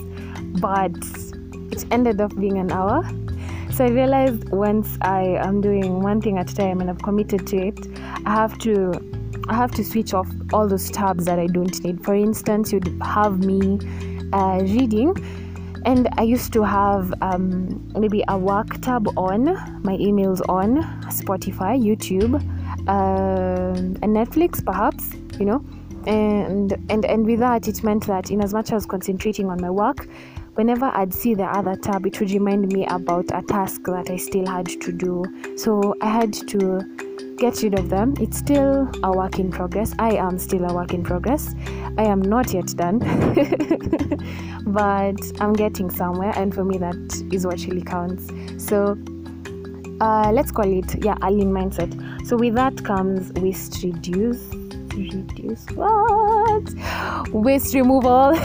but 0.59 0.95
it 1.71 1.85
ended 1.91 2.21
up 2.21 2.35
being 2.37 2.57
an 2.57 2.71
hour. 2.71 3.03
So 3.71 3.85
I 3.85 3.89
realized 3.89 4.49
once 4.49 4.97
I 5.01 5.21
am 5.21 5.61
doing 5.61 6.01
one 6.01 6.21
thing 6.21 6.37
at 6.37 6.51
a 6.51 6.55
time 6.55 6.81
and 6.81 6.89
I've 6.89 7.01
committed 7.01 7.47
to 7.47 7.57
it, 7.57 7.79
I 8.25 8.31
have 8.31 8.57
to 8.59 8.91
I 9.47 9.55
have 9.55 9.71
to 9.71 9.83
switch 9.83 10.13
off 10.13 10.29
all 10.53 10.67
those 10.67 10.89
tabs 10.91 11.25
that 11.25 11.39
I 11.39 11.47
don't 11.47 11.83
need. 11.83 12.03
For 12.03 12.13
instance, 12.13 12.71
you'd 12.71 12.87
have 13.01 13.43
me 13.43 13.79
uh, 14.33 14.59
reading, 14.61 15.15
and 15.85 16.09
I 16.17 16.23
used 16.23 16.53
to 16.53 16.63
have 16.63 17.13
um, 17.21 17.91
maybe 17.97 18.23
a 18.27 18.37
work 18.37 18.79
tab 18.81 19.07
on, 19.17 19.45
my 19.83 19.97
emails 19.97 20.41
on, 20.49 20.83
Spotify, 21.09 21.79
YouTube, 21.79 22.35
uh, 22.87 23.77
and 23.77 24.15
Netflix, 24.15 24.63
perhaps, 24.63 25.13
you 25.39 25.45
know. 25.45 25.65
And, 26.07 26.73
and 26.89 27.05
and 27.05 27.25
with 27.25 27.39
that, 27.39 27.67
it 27.67 27.83
meant 27.83 28.07
that 28.07 28.31
in 28.31 28.41
as 28.41 28.53
much 28.53 28.71
as 28.71 28.87
concentrating 28.87 29.49
on 29.49 29.61
my 29.61 29.69
work, 29.69 30.07
whenever 30.55 30.85
I'd 30.85 31.13
see 31.13 31.35
the 31.35 31.45
other 31.45 31.75
tab, 31.75 32.05
it 32.05 32.19
would 32.19 32.31
remind 32.31 32.71
me 32.71 32.85
about 32.87 33.25
a 33.33 33.41
task 33.43 33.83
that 33.83 34.09
I 34.09 34.17
still 34.17 34.47
had 34.47 34.65
to 34.65 34.91
do. 34.91 35.23
So 35.57 35.95
I 36.01 36.09
had 36.09 36.33
to 36.33 37.00
get 37.41 37.61
rid 37.63 37.77
of 37.79 37.89
them. 37.89 38.13
It's 38.19 38.37
still 38.37 38.87
a 39.03 39.11
work 39.11 39.39
in 39.39 39.49
progress. 39.49 39.95
I 39.97 40.11
am 40.11 40.37
still 40.37 40.63
a 40.69 40.73
work 40.75 40.93
in 40.93 41.01
progress. 41.03 41.55
I 41.97 42.03
am 42.03 42.21
not 42.21 42.53
yet 42.53 42.67
done, 42.77 42.99
but 44.67 45.19
I'm 45.41 45.53
getting 45.53 45.89
somewhere, 45.89 46.33
and 46.35 46.53
for 46.53 46.63
me, 46.63 46.77
that 46.77 47.23
is 47.33 47.47
what 47.47 47.59
really 47.65 47.81
counts. 47.81 48.27
So 48.63 48.95
uh, 49.99 50.31
let's 50.31 50.51
call 50.51 50.71
it, 50.71 51.03
yeah, 51.03 51.15
a 51.23 51.31
lean 51.31 51.51
mindset. 51.51 51.91
So 52.27 52.37
with 52.37 52.53
that 52.53 52.83
comes 52.85 53.31
waste 53.41 53.81
reduce. 53.83 54.43
Reduce 54.93 55.65
what? 55.71 56.69
Waste 57.33 57.73
removal. 57.73 58.35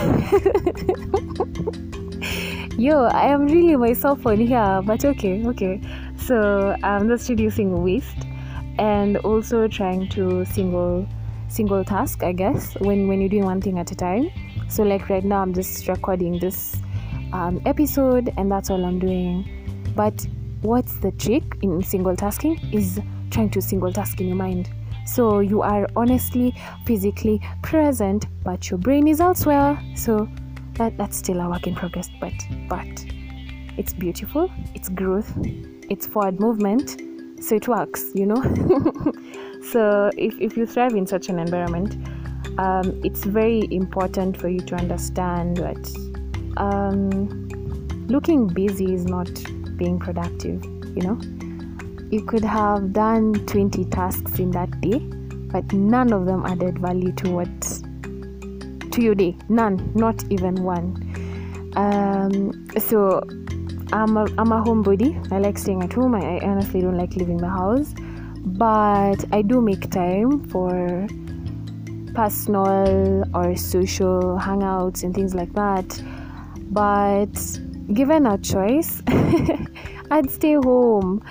Yo, 2.79 3.03
I 3.03 3.27
am 3.27 3.45
really 3.45 3.75
myself 3.75 4.25
on 4.25 4.37
here, 4.37 4.81
but 4.83 5.05
okay, 5.05 5.45
okay. 5.45 5.81
So 6.17 6.75
I'm 6.83 7.07
just 7.07 7.29
reducing 7.29 7.83
waste 7.83 8.26
and 8.79 9.17
also 9.17 9.67
trying 9.67 10.07
to 10.09 10.45
single 10.45 11.07
single 11.49 11.83
task 11.83 12.23
i 12.23 12.31
guess 12.31 12.73
when 12.81 13.07
when 13.07 13.19
you're 13.21 13.29
doing 13.29 13.45
one 13.45 13.61
thing 13.61 13.79
at 13.79 13.91
a 13.91 13.95
time. 13.95 14.29
So 14.69 14.83
like 14.83 15.09
right 15.09 15.23
now 15.23 15.41
i'm 15.41 15.53
just 15.53 15.87
recording 15.87 16.39
this 16.39 16.75
um, 17.33 17.61
episode 17.65 18.33
and 18.37 18.51
that's 18.51 18.69
all 18.69 18.83
i'm 18.85 18.99
doing. 18.99 19.49
But 19.95 20.27
what's 20.61 20.97
the 20.97 21.11
trick 21.11 21.43
in 21.61 21.83
single 21.83 22.15
tasking 22.15 22.59
is 22.73 22.99
trying 23.31 23.49
to 23.51 23.61
single 23.61 23.93
task 23.93 24.19
in 24.19 24.27
your 24.27 24.35
mind. 24.35 24.69
So 25.05 25.39
you 25.39 25.61
are 25.61 25.87
honestly 25.95 26.53
physically 26.85 27.41
present 27.63 28.25
but 28.43 28.69
your 28.69 28.77
brain 28.77 29.07
is 29.07 29.21
elsewhere. 29.21 29.81
So 29.95 30.27
that 30.73 30.97
that's 30.97 31.17
still 31.17 31.41
a 31.41 31.49
work 31.49 31.65
in 31.67 31.75
progress 31.75 32.09
but 32.19 32.33
but 32.67 33.05
it's 33.77 33.93
beautiful 33.93 34.51
it's 34.73 34.89
growth 34.89 35.31
it's 35.89 36.05
forward 36.05 36.39
movement 36.39 37.01
so 37.39 37.55
it 37.55 37.67
works 37.67 38.11
you 38.13 38.25
know? 38.25 38.41
So 39.71 40.09
if, 40.15 40.39
if 40.39 40.55
you 40.55 40.65
thrive 40.65 40.95
in 40.95 41.05
such 41.05 41.29
an 41.29 41.39
environment 41.39 41.97
um, 42.57 42.99
it's 43.03 43.25
very 43.25 43.67
important 43.71 44.37
for 44.37 44.49
you 44.49 44.59
to 44.61 44.75
understand 44.75 45.57
that 45.57 46.57
um, 46.57 47.47
looking 48.07 48.47
busy 48.47 48.93
is 48.93 49.05
not 49.05 49.29
being 49.77 49.99
productive 49.99 50.63
you 50.95 51.01
know? 51.01 51.19
You 52.09 52.23
could 52.23 52.45
have 52.45 52.93
done 52.93 53.33
20 53.45 53.85
tasks 53.85 54.39
in 54.39 54.51
that 54.51 54.79
day 54.79 54.99
but 55.51 55.71
none 55.73 56.13
of 56.13 56.25
them 56.25 56.45
added 56.45 56.79
value 56.79 57.11
to 57.13 57.31
what 57.31 57.61
to 58.97 59.03
your 59.03 59.15
day. 59.15 59.37
None 59.47 59.91
not 59.95 60.23
even 60.29 60.55
one. 60.63 61.03
Um, 61.75 62.67
so 62.79 63.21
I'm 63.91 64.17
a, 64.17 64.23
I'm 64.37 64.51
a 64.51 64.61
homebody. 64.61 65.31
I 65.31 65.39
like 65.39 65.57
staying 65.57 65.83
at 65.83 65.93
home. 65.93 66.15
I, 66.15 66.39
I 66.39 66.45
honestly 66.45 66.81
don't 66.81 66.97
like 66.97 67.15
leaving 67.15 67.37
the 67.37 67.49
house. 67.49 67.93
But 68.45 69.25
I 69.31 69.41
do 69.41 69.61
make 69.61 69.89
time 69.91 70.43
for 70.49 71.07
personal 72.13 73.23
or 73.35 73.55
social 73.55 74.39
hangouts 74.41 75.03
and 75.03 75.13
things 75.13 75.35
like 75.35 75.53
that. 75.53 76.01
But 76.71 77.33
given 77.93 78.25
a 78.25 78.37
choice, 78.37 79.01
I'd 80.11 80.29
stay 80.31 80.53
home. 80.53 81.23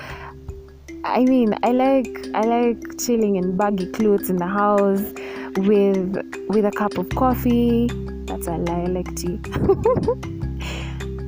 I 1.05 1.25
mean, 1.25 1.55
I 1.63 1.73
like 1.73 2.29
I 2.35 2.41
like 2.41 2.99
chilling 2.99 3.37
in 3.37 3.57
baggy 3.57 3.91
clothes 3.93 4.31
in 4.31 4.37
the 4.37 4.47
house 4.47 5.03
with 5.57 6.17
with 6.49 6.65
a 6.65 6.73
cup 6.73 6.99
of 6.99 7.09
coffee. 7.11 7.89
That's 8.27 8.47
a 8.47 8.57
lie. 8.57 8.83
I 8.83 8.87
like 8.87 9.15
tea. 9.15 9.41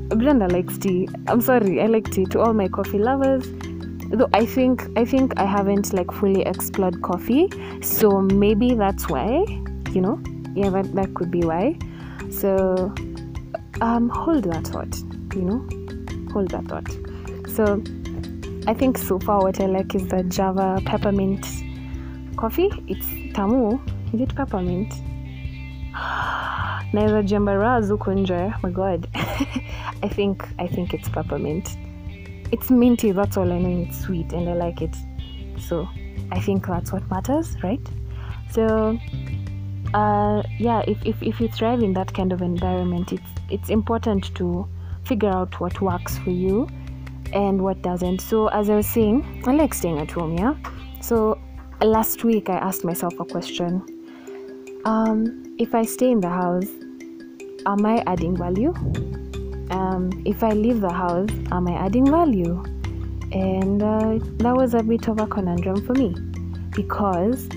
Brenda 0.08 0.48
likes 0.48 0.78
tea. 0.78 1.08
I'm 1.26 1.40
sorry, 1.40 1.80
I 1.80 1.86
like 1.86 2.10
tea. 2.10 2.24
To 2.26 2.40
all 2.40 2.54
my 2.54 2.68
coffee 2.68 2.98
lovers, 2.98 3.44
though 4.10 4.28
I 4.32 4.46
think 4.46 4.86
I 4.96 5.04
think 5.04 5.38
I 5.38 5.44
haven't 5.44 5.92
like 5.92 6.10
fully 6.12 6.42
explored 6.42 7.02
coffee, 7.02 7.48
so 7.82 8.20
maybe 8.20 8.74
that's 8.74 9.08
why. 9.08 9.44
You 9.92 10.00
know, 10.00 10.20
yeah, 10.54 10.70
that 10.70 10.94
that 10.94 11.14
could 11.14 11.30
be 11.30 11.42
why. 11.42 11.78
So, 12.30 12.92
um, 13.80 14.08
hold 14.08 14.44
that 14.44 14.66
thought. 14.66 14.96
You 15.34 15.42
know, 15.42 16.32
hold 16.32 16.50
that 16.50 16.64
thought. 16.64 16.88
So, 17.48 17.82
I 18.66 18.74
think 18.74 18.98
so 18.98 19.18
far 19.18 19.40
what 19.40 19.60
I 19.60 19.66
like 19.66 19.94
is 19.94 20.06
the 20.08 20.22
Java 20.24 20.82
peppermint 20.84 21.46
coffee 22.38 22.70
it's 22.86 23.06
tamu 23.34 23.80
is 24.12 24.20
it 24.20 24.34
peppermint 24.36 24.92
naweza 26.92 27.22
jambaraz 27.22 27.90
huko 27.90 28.12
nje 28.12 28.52
my 28.62 28.70
god. 28.70 29.08
I 30.02 30.08
think 30.08 30.44
i 30.58 30.68
think 30.68 30.94
it's 30.94 31.10
peppermint. 31.10 31.78
It's 32.52 32.70
minty 32.70 33.12
that's 33.12 33.36
all 33.36 33.52
i 33.52 33.60
know 33.60 33.82
it's 33.82 34.00
sweet 34.00 34.32
and 34.32 34.48
i 34.48 34.66
like 34.66 34.84
it. 34.84 34.96
So 35.68 35.88
i 36.30 36.40
think 36.40 36.66
that's 36.66 36.92
what 36.92 37.10
matters 37.10 37.56
right? 37.62 37.88
So 38.50 38.98
uh, 39.94 40.42
yeah 40.58 40.82
if, 40.86 41.04
if, 41.04 41.22
if 41.22 41.40
you 41.40 41.48
thrive 41.48 41.82
in 41.82 41.92
that 41.94 42.14
kind 42.14 42.32
of 42.32 42.42
environment 42.42 43.12
it's 43.12 43.30
it's 43.50 43.70
important 43.70 44.34
to 44.34 44.66
figure 45.04 45.30
out 45.30 45.60
what 45.60 45.80
works 45.80 46.18
for 46.18 46.30
you 46.30 46.68
and 47.32 47.60
what 47.60 47.82
doesn't. 47.82 48.20
So 48.20 48.48
as 48.48 48.70
i 48.70 48.76
was 48.76 48.86
saying 48.86 49.42
i 49.46 49.52
like 49.52 49.74
staying 49.74 49.98
at 49.98 50.10
home 50.10 50.38
yeah? 50.38 50.54
So 51.00 51.38
last 51.82 52.24
week 52.24 52.48
i 52.48 52.56
asked 52.56 52.84
myself 52.84 53.14
a 53.20 53.24
question. 53.24 53.82
Um, 54.84 55.56
if 55.58 55.74
i 55.74 55.84
stay 55.84 56.10
in 56.10 56.20
the 56.20 56.28
house 56.28 56.77
am 57.66 57.86
i 57.86 58.02
adding 58.06 58.36
value 58.36 58.72
um, 59.70 60.10
if 60.24 60.42
i 60.42 60.50
leave 60.50 60.80
the 60.80 60.92
house 60.92 61.30
am 61.52 61.68
i 61.68 61.72
adding 61.72 62.06
value 62.10 62.62
and 63.32 63.82
uh, 63.82 64.18
that 64.38 64.56
was 64.56 64.74
a 64.74 64.82
bit 64.82 65.06
of 65.08 65.20
a 65.20 65.26
conundrum 65.26 65.84
for 65.84 65.94
me 65.94 66.14
because 66.70 67.48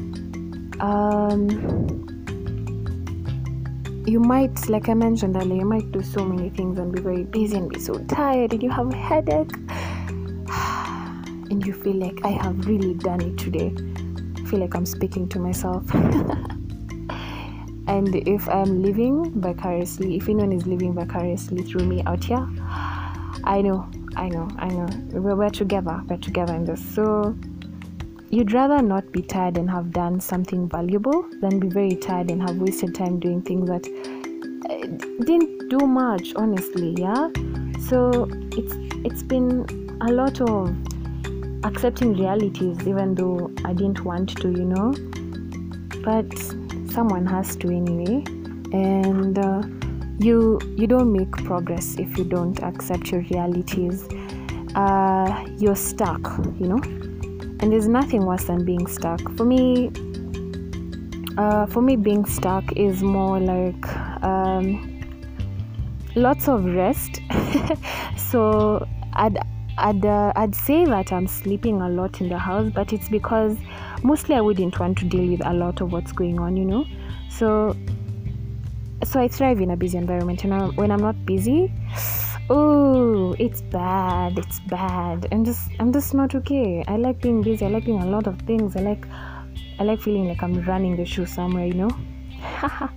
um, 0.82 2.02
you 4.06 4.20
might, 4.20 4.68
like 4.68 4.90
I 4.90 4.94
mentioned 4.96 5.36
earlier, 5.36 5.60
you 5.60 5.66
might 5.66 5.92
do 5.92 6.02
so 6.02 6.26
many 6.26 6.50
things 6.50 6.80
and 6.80 6.92
be 6.92 7.02
very 7.02 7.24
busy 7.24 7.58
and 7.58 7.70
be 7.70 7.80
so 7.80 7.94
tired 8.06 8.52
and 8.52 8.64
you 8.64 8.70
have 8.70 8.92
a 8.92 8.96
headache 8.96 9.52
and 11.50 11.66
you 11.66 11.74
feel 11.74 11.96
like 11.96 12.20
I 12.26 12.30
have 12.30 12.66
really 12.66 12.96
done 12.96 13.22
it 13.22 13.38
today. 13.38 13.74
I 14.38 14.46
feel 14.50 14.60
like 14.60 14.76
I'm 14.76 14.86
speaking 14.86 15.30
to 15.30 15.40
myself. 15.40 15.86
and 17.88 18.16
if 18.28 18.48
I'm 18.48 18.84
living 18.84 19.32
vicariously, 19.42 20.18
if 20.18 20.30
anyone 20.30 20.52
is 20.52 20.66
living 20.68 20.94
vicariously 20.94 21.64
through 21.64 21.86
me 21.86 22.04
out 22.06 22.24
here, 22.24 22.48
I 23.44 23.62
know, 23.62 23.90
I 24.16 24.30
know, 24.30 24.48
I 24.58 24.68
know. 24.68 24.88
We're, 25.20 25.36
we're 25.36 25.50
together, 25.50 26.02
we're 26.08 26.18
together 26.18 26.54
in 26.54 26.66
this. 26.66 26.84
So 26.94 27.36
you'd 28.30 28.54
rather 28.54 28.82
not 28.82 29.12
be 29.12 29.22
tired 29.22 29.58
and 29.58 29.70
have 29.70 29.92
done 29.92 30.20
something 30.22 30.70
valuable 30.70 31.26
than 31.42 31.60
be 31.60 31.68
very 31.68 31.96
tired 31.96 32.32
and 32.32 32.42
have 32.42 32.58
wasted 32.58 32.96
time 32.96 33.20
doing 33.20 33.42
things 33.42 33.68
that 33.68 33.86
uh, 34.70 35.24
didn't 35.26 35.68
do 35.70 35.80
much 35.80 36.34
honestly 36.38 36.96
yeah 36.98 37.30
so 37.90 38.30
it's 38.54 38.76
it's 39.04 39.22
been 39.22 39.66
a 40.02 40.12
lot 40.12 40.40
of 40.40 40.74
accepting 41.66 42.14
realities 42.14 42.88
even 42.88 43.14
though 43.16 43.52
i 43.66 43.74
didn't 43.74 44.00
want 44.06 44.30
to 44.38 44.50
you 44.50 44.64
know 44.64 44.94
but 46.04 46.32
someone 46.92 47.26
has 47.26 47.56
to 47.58 47.68
anyway. 47.68 48.24
And 48.74 49.38
uh, 49.38 49.64
you 50.20 50.60
you 50.78 50.88
don't 50.88 51.12
make 51.12 51.32
progress 51.32 51.96
if 51.98 52.18
you 52.18 52.24
don't 52.24 52.62
accept 52.64 53.12
your 53.12 53.22
realities. 53.32 54.08
Uh, 54.76 55.46
you're 55.58 55.76
stuck 55.76 56.22
you 56.60 56.68
know? 56.68 56.82
And 57.60 57.72
there's 57.72 57.88
nothing 57.88 58.26
worse 58.26 58.46
than 58.46 58.66
being 58.66 58.88
stuck. 58.88 59.22
For 59.36 59.46
me 59.46 59.92
uh, 61.38 61.66
for 61.68 61.82
me 61.82 61.96
being 61.96 62.26
stuck 62.26 62.66
is 62.78 63.02
more 63.02 63.40
like 63.40 63.98
um, 64.24 65.02
lots 66.16 66.48
of 66.48 66.66
rest. 66.66 67.22
So 68.32 68.88
i'd 69.14 69.38
I'd, 69.78 70.06
uh, 70.06 70.32
I'd 70.36 70.54
say 70.54 70.86
that 70.86 71.12
I'm 71.12 71.28
sleeping 71.28 71.82
a 71.82 71.90
lot 71.90 72.22
in 72.22 72.30
the 72.30 72.38
house, 72.38 72.72
but 72.74 72.94
it's 72.94 73.10
because 73.10 73.58
mostly 74.04 74.36
I 74.36 74.42
wouldn't 74.42 74.80
want 74.80 74.98
to 75.00 75.06
deal 75.06 75.30
with 75.30 75.46
a 75.46 75.54
lot 75.54 75.82
of 75.82 75.92
what's 75.92 76.12
going 76.12 76.40
on, 76.40 76.58
you 76.58 76.66
know. 76.66 76.86
So, 77.30 77.76
so 79.04 79.20
I 79.20 79.28
thrive 79.28 79.62
in 79.62 79.72
a 79.72 79.78
busy 79.78 79.98
environment, 79.98 80.44
and 80.44 80.54
I, 80.54 80.68
when 80.68 80.92
I'm 80.92 81.02
not 81.02 81.26
busy, 81.26 81.72
oh 82.50 83.34
it's 83.40 83.62
bad 83.62 84.38
it's 84.38 84.60
bad. 84.62 85.28
And 85.32 85.46
just 85.46 85.70
i'm 85.80 85.94
just 85.94 86.14
not 86.14 86.36
okay. 86.36 86.84
I 86.88 86.98
like 86.98 87.22
being 87.22 87.42
busy 87.42 87.66
i 87.66 87.70
like 87.70 87.86
doing 87.86 88.02
a 88.02 88.06
lot 88.06 88.28
of 88.28 88.40
things. 88.42 88.76
I 88.76 88.82
like 88.82 89.06
i 89.80 89.84
like 89.84 90.02
feeling 90.02 90.28
like 90.28 90.44
i'm 90.44 90.62
running 90.66 90.96
the 90.96 91.06
show 91.06 91.26
somewhere 91.26 91.66
you 91.66 91.74
know? 91.74 91.90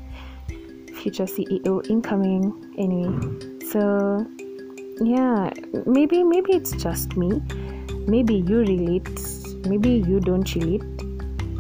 Future 0.95 1.25
ceo 1.25 1.89
incoming 1.89 2.75
anyway. 2.79 3.61
So 3.71 4.27
yeah 5.01 5.51
maybe 5.87 6.25
maybe 6.25 6.53
it's 6.53 6.73
just 6.73 7.17
me. 7.17 7.41
Maybe 8.07 8.35
you 8.35 8.59
relate 8.59 9.19
maybe 9.67 9.91
you 10.07 10.21
don't 10.21 10.55
relate 10.55 10.83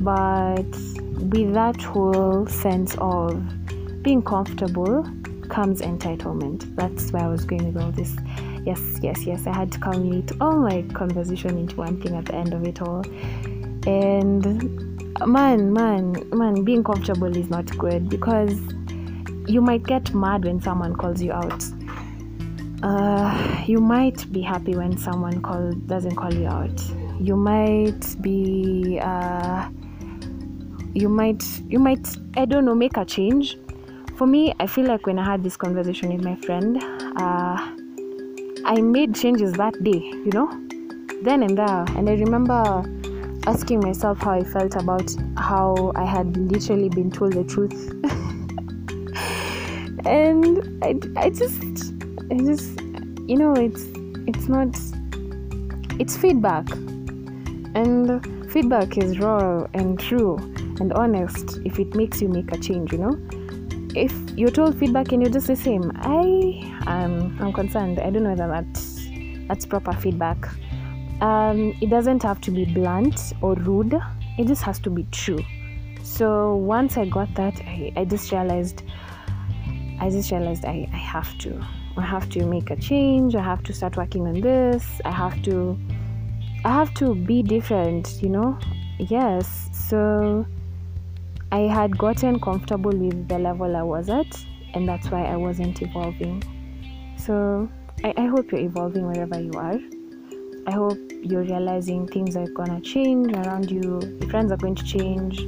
but 0.00 0.64
with 1.32 1.54
that 1.54 1.80
whole 1.80 2.46
sense 2.46 2.94
of 2.98 3.42
being 4.02 4.22
comfortable 4.22 5.02
comes 5.48 5.80
entitlement. 5.80 6.74
That's 6.76 7.12
where 7.12 7.22
I 7.22 7.28
was 7.28 7.44
going 7.44 7.72
with 7.72 7.82
all 7.82 7.92
this. 7.92 8.16
Yes, 8.64 8.80
yes, 9.02 9.24
yes. 9.24 9.46
I 9.46 9.54
had 9.54 9.72
to 9.72 9.78
culminate 9.78 10.32
all 10.40 10.56
my 10.56 10.82
conversation 10.92 11.56
into 11.58 11.76
one 11.76 12.00
thing 12.00 12.16
at 12.16 12.26
the 12.26 12.34
end 12.34 12.52
of 12.52 12.66
it 12.66 12.82
all. 12.82 13.04
And 13.86 14.44
man, 15.26 15.72
man, 15.72 16.28
man, 16.32 16.64
being 16.64 16.82
comfortable 16.82 17.34
is 17.36 17.48
not 17.48 17.66
good 17.78 18.08
because 18.08 18.58
you 19.46 19.60
might 19.60 19.84
get 19.84 20.14
mad 20.14 20.44
when 20.44 20.60
someone 20.60 20.96
calls 20.96 21.22
you 21.22 21.32
out. 21.32 21.64
Uh, 22.82 23.64
you 23.66 23.80
might 23.80 24.30
be 24.32 24.42
happy 24.42 24.74
when 24.74 24.98
someone 24.98 25.40
call 25.40 25.72
doesn't 25.86 26.16
call 26.16 26.32
you 26.34 26.46
out. 26.46 26.82
You 27.20 27.36
might 27.36 28.16
be 28.20 28.98
uh, 29.02 29.68
you 30.94 31.08
might 31.08 31.42
you 31.68 31.78
might 31.78 32.06
I 32.36 32.44
don't 32.44 32.64
know 32.64 32.74
make 32.74 32.96
a 32.96 33.04
change 33.04 33.56
for 34.16 34.26
me, 34.28 34.54
I 34.60 34.68
feel 34.68 34.84
like 34.84 35.06
when 35.06 35.18
I 35.18 35.24
had 35.24 35.42
this 35.42 35.56
conversation 35.56 36.12
with 36.12 36.22
my 36.22 36.36
friend, 36.36 36.80
uh, 37.16 37.56
I 38.64 38.80
made 38.80 39.12
changes 39.14 39.52
that 39.54 39.82
day, 39.82 39.98
you 39.98 40.30
know, 40.32 40.48
then 41.24 41.42
and 41.42 41.58
there. 41.58 41.84
And 41.96 42.08
I 42.08 42.12
remember 42.12 42.84
asking 43.48 43.80
myself 43.80 44.18
how 44.18 44.30
I 44.30 44.44
felt 44.44 44.76
about 44.76 45.12
how 45.36 45.90
I 45.96 46.04
had 46.04 46.36
literally 46.36 46.88
been 46.88 47.10
told 47.10 47.32
the 47.32 47.42
truth. 47.42 47.72
and 50.06 50.84
I, 50.84 50.94
I 51.20 51.30
just, 51.30 51.60
I 52.30 52.36
just, 52.36 52.80
you 53.28 53.36
know, 53.36 53.54
it's, 53.54 53.82
it's 54.28 54.48
not, 54.48 54.68
it's 55.98 56.16
feedback. 56.16 56.68
And 57.74 58.52
feedback 58.52 58.96
is 58.98 59.18
raw 59.18 59.66
and 59.74 59.98
true 59.98 60.36
and 60.80 60.92
honest 60.92 61.58
if 61.64 61.78
it 61.78 61.94
makes 61.94 62.20
you 62.22 62.28
make 62.28 62.52
a 62.52 62.58
change, 62.58 62.92
you 62.92 62.98
know 62.98 63.18
if 63.94 64.12
you're 64.36 64.50
told 64.50 64.76
feedback 64.78 65.12
and 65.12 65.22
you're 65.22 65.30
just 65.30 65.46
the 65.46 65.56
same, 65.56 65.92
I 65.96 66.74
am 66.86 67.38
I'm 67.40 67.52
concerned. 67.52 67.98
I 67.98 68.10
don't 68.10 68.24
know 68.24 68.30
whether 68.30 68.48
that's 68.48 69.06
that's 69.48 69.66
proper 69.66 69.92
feedback. 69.92 70.48
Um, 71.20 71.74
it 71.80 71.90
doesn't 71.90 72.22
have 72.22 72.40
to 72.42 72.50
be 72.50 72.64
blunt 72.64 73.32
or 73.40 73.54
rude. 73.54 73.94
It 74.38 74.46
just 74.46 74.62
has 74.62 74.78
to 74.80 74.90
be 74.90 75.06
true. 75.12 75.38
So 76.02 76.56
once 76.56 76.96
I 76.96 77.06
got 77.06 77.32
that, 77.34 77.60
I, 77.60 77.92
I 77.96 78.04
just 78.04 78.32
realized 78.32 78.82
I 80.00 80.10
just 80.10 80.30
realized 80.32 80.64
I, 80.64 80.88
I 80.92 80.96
have 80.96 81.38
to. 81.38 81.64
I 81.96 82.02
have 82.02 82.28
to 82.30 82.44
make 82.44 82.70
a 82.70 82.76
change. 82.76 83.36
I 83.36 83.42
have 83.42 83.62
to 83.64 83.72
start 83.72 83.96
working 83.96 84.26
on 84.26 84.40
this. 84.40 85.00
I 85.04 85.12
have 85.12 85.40
to 85.42 85.78
I 86.64 86.72
have 86.72 86.94
to 86.94 87.14
be 87.14 87.42
different, 87.42 88.22
you 88.22 88.30
know? 88.30 88.58
Yes. 88.98 89.68
So 89.72 90.46
I 91.52 91.60
had 91.60 91.96
gotten 91.98 92.40
comfortable 92.40 92.90
with 92.90 93.28
the 93.28 93.38
level 93.38 93.76
I 93.76 93.82
was 93.82 94.08
at, 94.08 94.26
and 94.72 94.88
that's 94.88 95.10
why 95.10 95.24
I 95.24 95.36
wasn't 95.36 95.82
evolving. 95.82 96.42
So 97.18 97.68
I, 98.02 98.14
I 98.16 98.26
hope 98.26 98.50
you're 98.50 98.62
evolving 98.62 99.06
wherever 99.06 99.40
you 99.40 99.52
are. 99.52 99.78
I 100.66 100.72
hope 100.72 100.98
you're 101.22 101.42
realizing 101.42 102.06
things 102.08 102.36
are 102.36 102.46
gonna 102.46 102.80
change 102.80 103.32
around 103.36 103.70
you, 103.70 104.00
your 104.20 104.30
friends 104.30 104.50
are 104.50 104.56
going 104.56 104.74
to 104.76 104.84
change, 104.84 105.40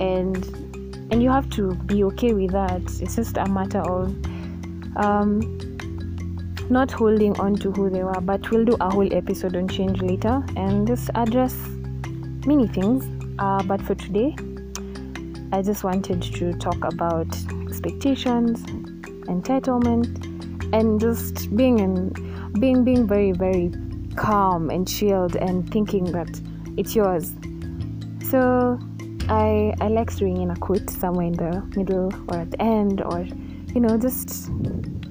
and 0.00 0.36
and 1.10 1.22
you 1.22 1.30
have 1.30 1.48
to 1.50 1.74
be 1.86 2.04
okay 2.04 2.34
with 2.34 2.52
that. 2.52 2.82
It's 3.00 3.16
just 3.16 3.38
a 3.38 3.46
matter 3.46 3.80
of 3.80 4.14
um, 4.96 5.73
not 6.70 6.90
holding 6.90 7.38
on 7.38 7.54
to 7.56 7.70
who 7.72 7.90
they 7.90 8.02
were, 8.02 8.20
but 8.20 8.50
we'll 8.50 8.64
do 8.64 8.76
a 8.80 8.90
whole 8.90 9.12
episode 9.14 9.56
on 9.56 9.68
change 9.68 10.00
later 10.00 10.42
and 10.56 10.86
just 10.86 11.10
address 11.14 11.54
many 12.46 12.66
things. 12.66 13.04
Uh, 13.38 13.62
but 13.64 13.80
for 13.82 13.94
today, 13.94 14.34
I 15.52 15.62
just 15.62 15.84
wanted 15.84 16.22
to 16.22 16.52
talk 16.54 16.82
about 16.84 17.28
expectations, 17.62 18.62
entitlement, 19.26 20.24
and 20.72 21.00
just 21.00 21.54
being 21.56 21.78
in 21.78 22.12
being 22.58 22.84
being 22.84 23.06
very 23.06 23.32
very 23.32 23.72
calm 24.16 24.70
and 24.70 24.86
chilled 24.86 25.36
and 25.36 25.70
thinking 25.70 26.04
that 26.12 26.40
it's 26.76 26.96
yours. 26.96 27.32
So 28.30 28.78
I 29.28 29.74
I 29.80 29.88
like 29.88 30.10
throwing 30.12 30.40
in 30.40 30.50
a 30.50 30.56
quote 30.56 30.88
somewhere 30.90 31.26
in 31.26 31.34
the 31.34 31.62
middle 31.76 32.12
or 32.28 32.38
at 32.38 32.50
the 32.50 32.62
end 32.62 33.02
or 33.02 33.26
you 33.74 33.80
know 33.80 33.96
just 33.98 34.50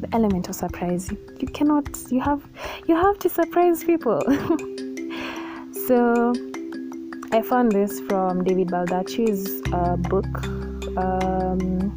the 0.03 0.15
element 0.15 0.49
of 0.49 0.55
surprise. 0.55 1.09
You 1.39 1.47
cannot 1.47 1.85
you 2.11 2.21
have 2.21 2.43
you 2.87 2.95
have 2.95 3.17
to 3.19 3.29
surprise 3.29 3.83
people. 3.83 4.21
so 5.87 6.33
I 7.31 7.41
found 7.41 7.71
this 7.71 7.99
from 8.01 8.43
David 8.43 8.67
Baldacci's 8.67 9.61
uh, 9.73 9.95
book, 9.95 10.31
um, 10.97 11.95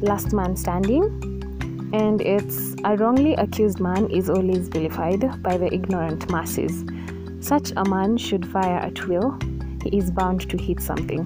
Last 0.00 0.32
Man 0.32 0.56
Standing. 0.56 1.04
And 1.92 2.22
it's 2.22 2.74
a 2.84 2.96
wrongly 2.96 3.34
accused 3.34 3.78
man 3.78 4.10
is 4.10 4.30
always 4.30 4.68
vilified 4.68 5.42
by 5.42 5.58
the 5.58 5.72
ignorant 5.72 6.30
masses. 6.30 6.84
Such 7.40 7.72
a 7.76 7.84
man 7.84 8.16
should 8.16 8.46
fire 8.46 8.78
at 8.78 9.06
will. 9.08 9.38
He 9.82 9.98
is 9.98 10.10
bound 10.10 10.48
to 10.48 10.56
hit 10.56 10.80
something. 10.80 11.24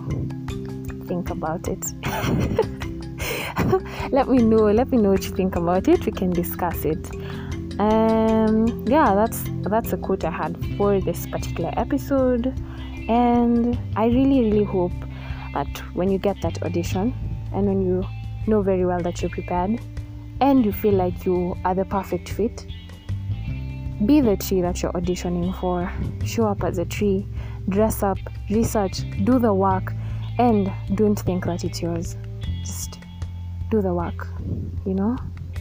Think 1.06 1.30
about 1.30 1.68
it. 1.68 1.84
let 4.10 4.28
me 4.28 4.38
know. 4.38 4.70
Let 4.70 4.90
me 4.90 4.98
know 4.98 5.10
what 5.10 5.24
you 5.24 5.30
think 5.30 5.56
about 5.56 5.88
it. 5.88 6.04
We 6.04 6.12
can 6.12 6.30
discuss 6.30 6.84
it. 6.84 7.10
Um, 7.78 8.86
yeah, 8.86 9.14
that's 9.14 9.44
that's 9.62 9.92
a 9.92 9.96
quote 9.96 10.24
I 10.24 10.30
had 10.30 10.56
for 10.76 11.00
this 11.00 11.26
particular 11.26 11.72
episode, 11.76 12.46
and 13.08 13.78
I 13.96 14.06
really, 14.06 14.50
really 14.50 14.64
hope 14.64 14.92
that 15.54 15.78
when 15.94 16.10
you 16.10 16.18
get 16.18 16.40
that 16.42 16.62
audition 16.62 17.14
and 17.52 17.66
when 17.66 17.84
you 17.84 18.04
know 18.46 18.62
very 18.62 18.84
well 18.84 19.00
that 19.00 19.22
you're 19.22 19.30
prepared 19.30 19.80
and 20.40 20.64
you 20.64 20.72
feel 20.72 20.94
like 20.94 21.24
you 21.24 21.56
are 21.64 21.74
the 21.74 21.84
perfect 21.84 22.28
fit, 22.28 22.66
be 24.04 24.20
the 24.20 24.36
tree 24.36 24.60
that 24.60 24.82
you're 24.82 24.92
auditioning 24.92 25.58
for. 25.58 25.90
Show 26.26 26.46
up 26.46 26.62
as 26.62 26.78
a 26.78 26.84
tree, 26.84 27.26
dress 27.68 28.02
up, 28.02 28.18
research, 28.50 29.02
do 29.24 29.38
the 29.38 29.52
work, 29.52 29.92
and 30.38 30.70
don't 30.94 31.18
think 31.18 31.46
that 31.46 31.64
it's 31.64 31.80
yours. 31.80 32.16
Just 32.62 32.95
do 33.70 33.82
the 33.82 33.92
work, 33.92 34.28
you 34.84 34.94
know? 34.94 35.16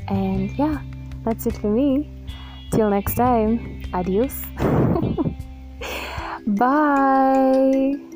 And 0.07 0.51
yeah, 0.57 0.81
that's 1.23 1.45
it 1.45 1.57
for 1.57 1.69
me. 1.69 2.11
Till 2.71 2.89
next 2.89 3.15
time, 3.15 3.83
adios. 3.93 4.43
Bye. 6.47 8.14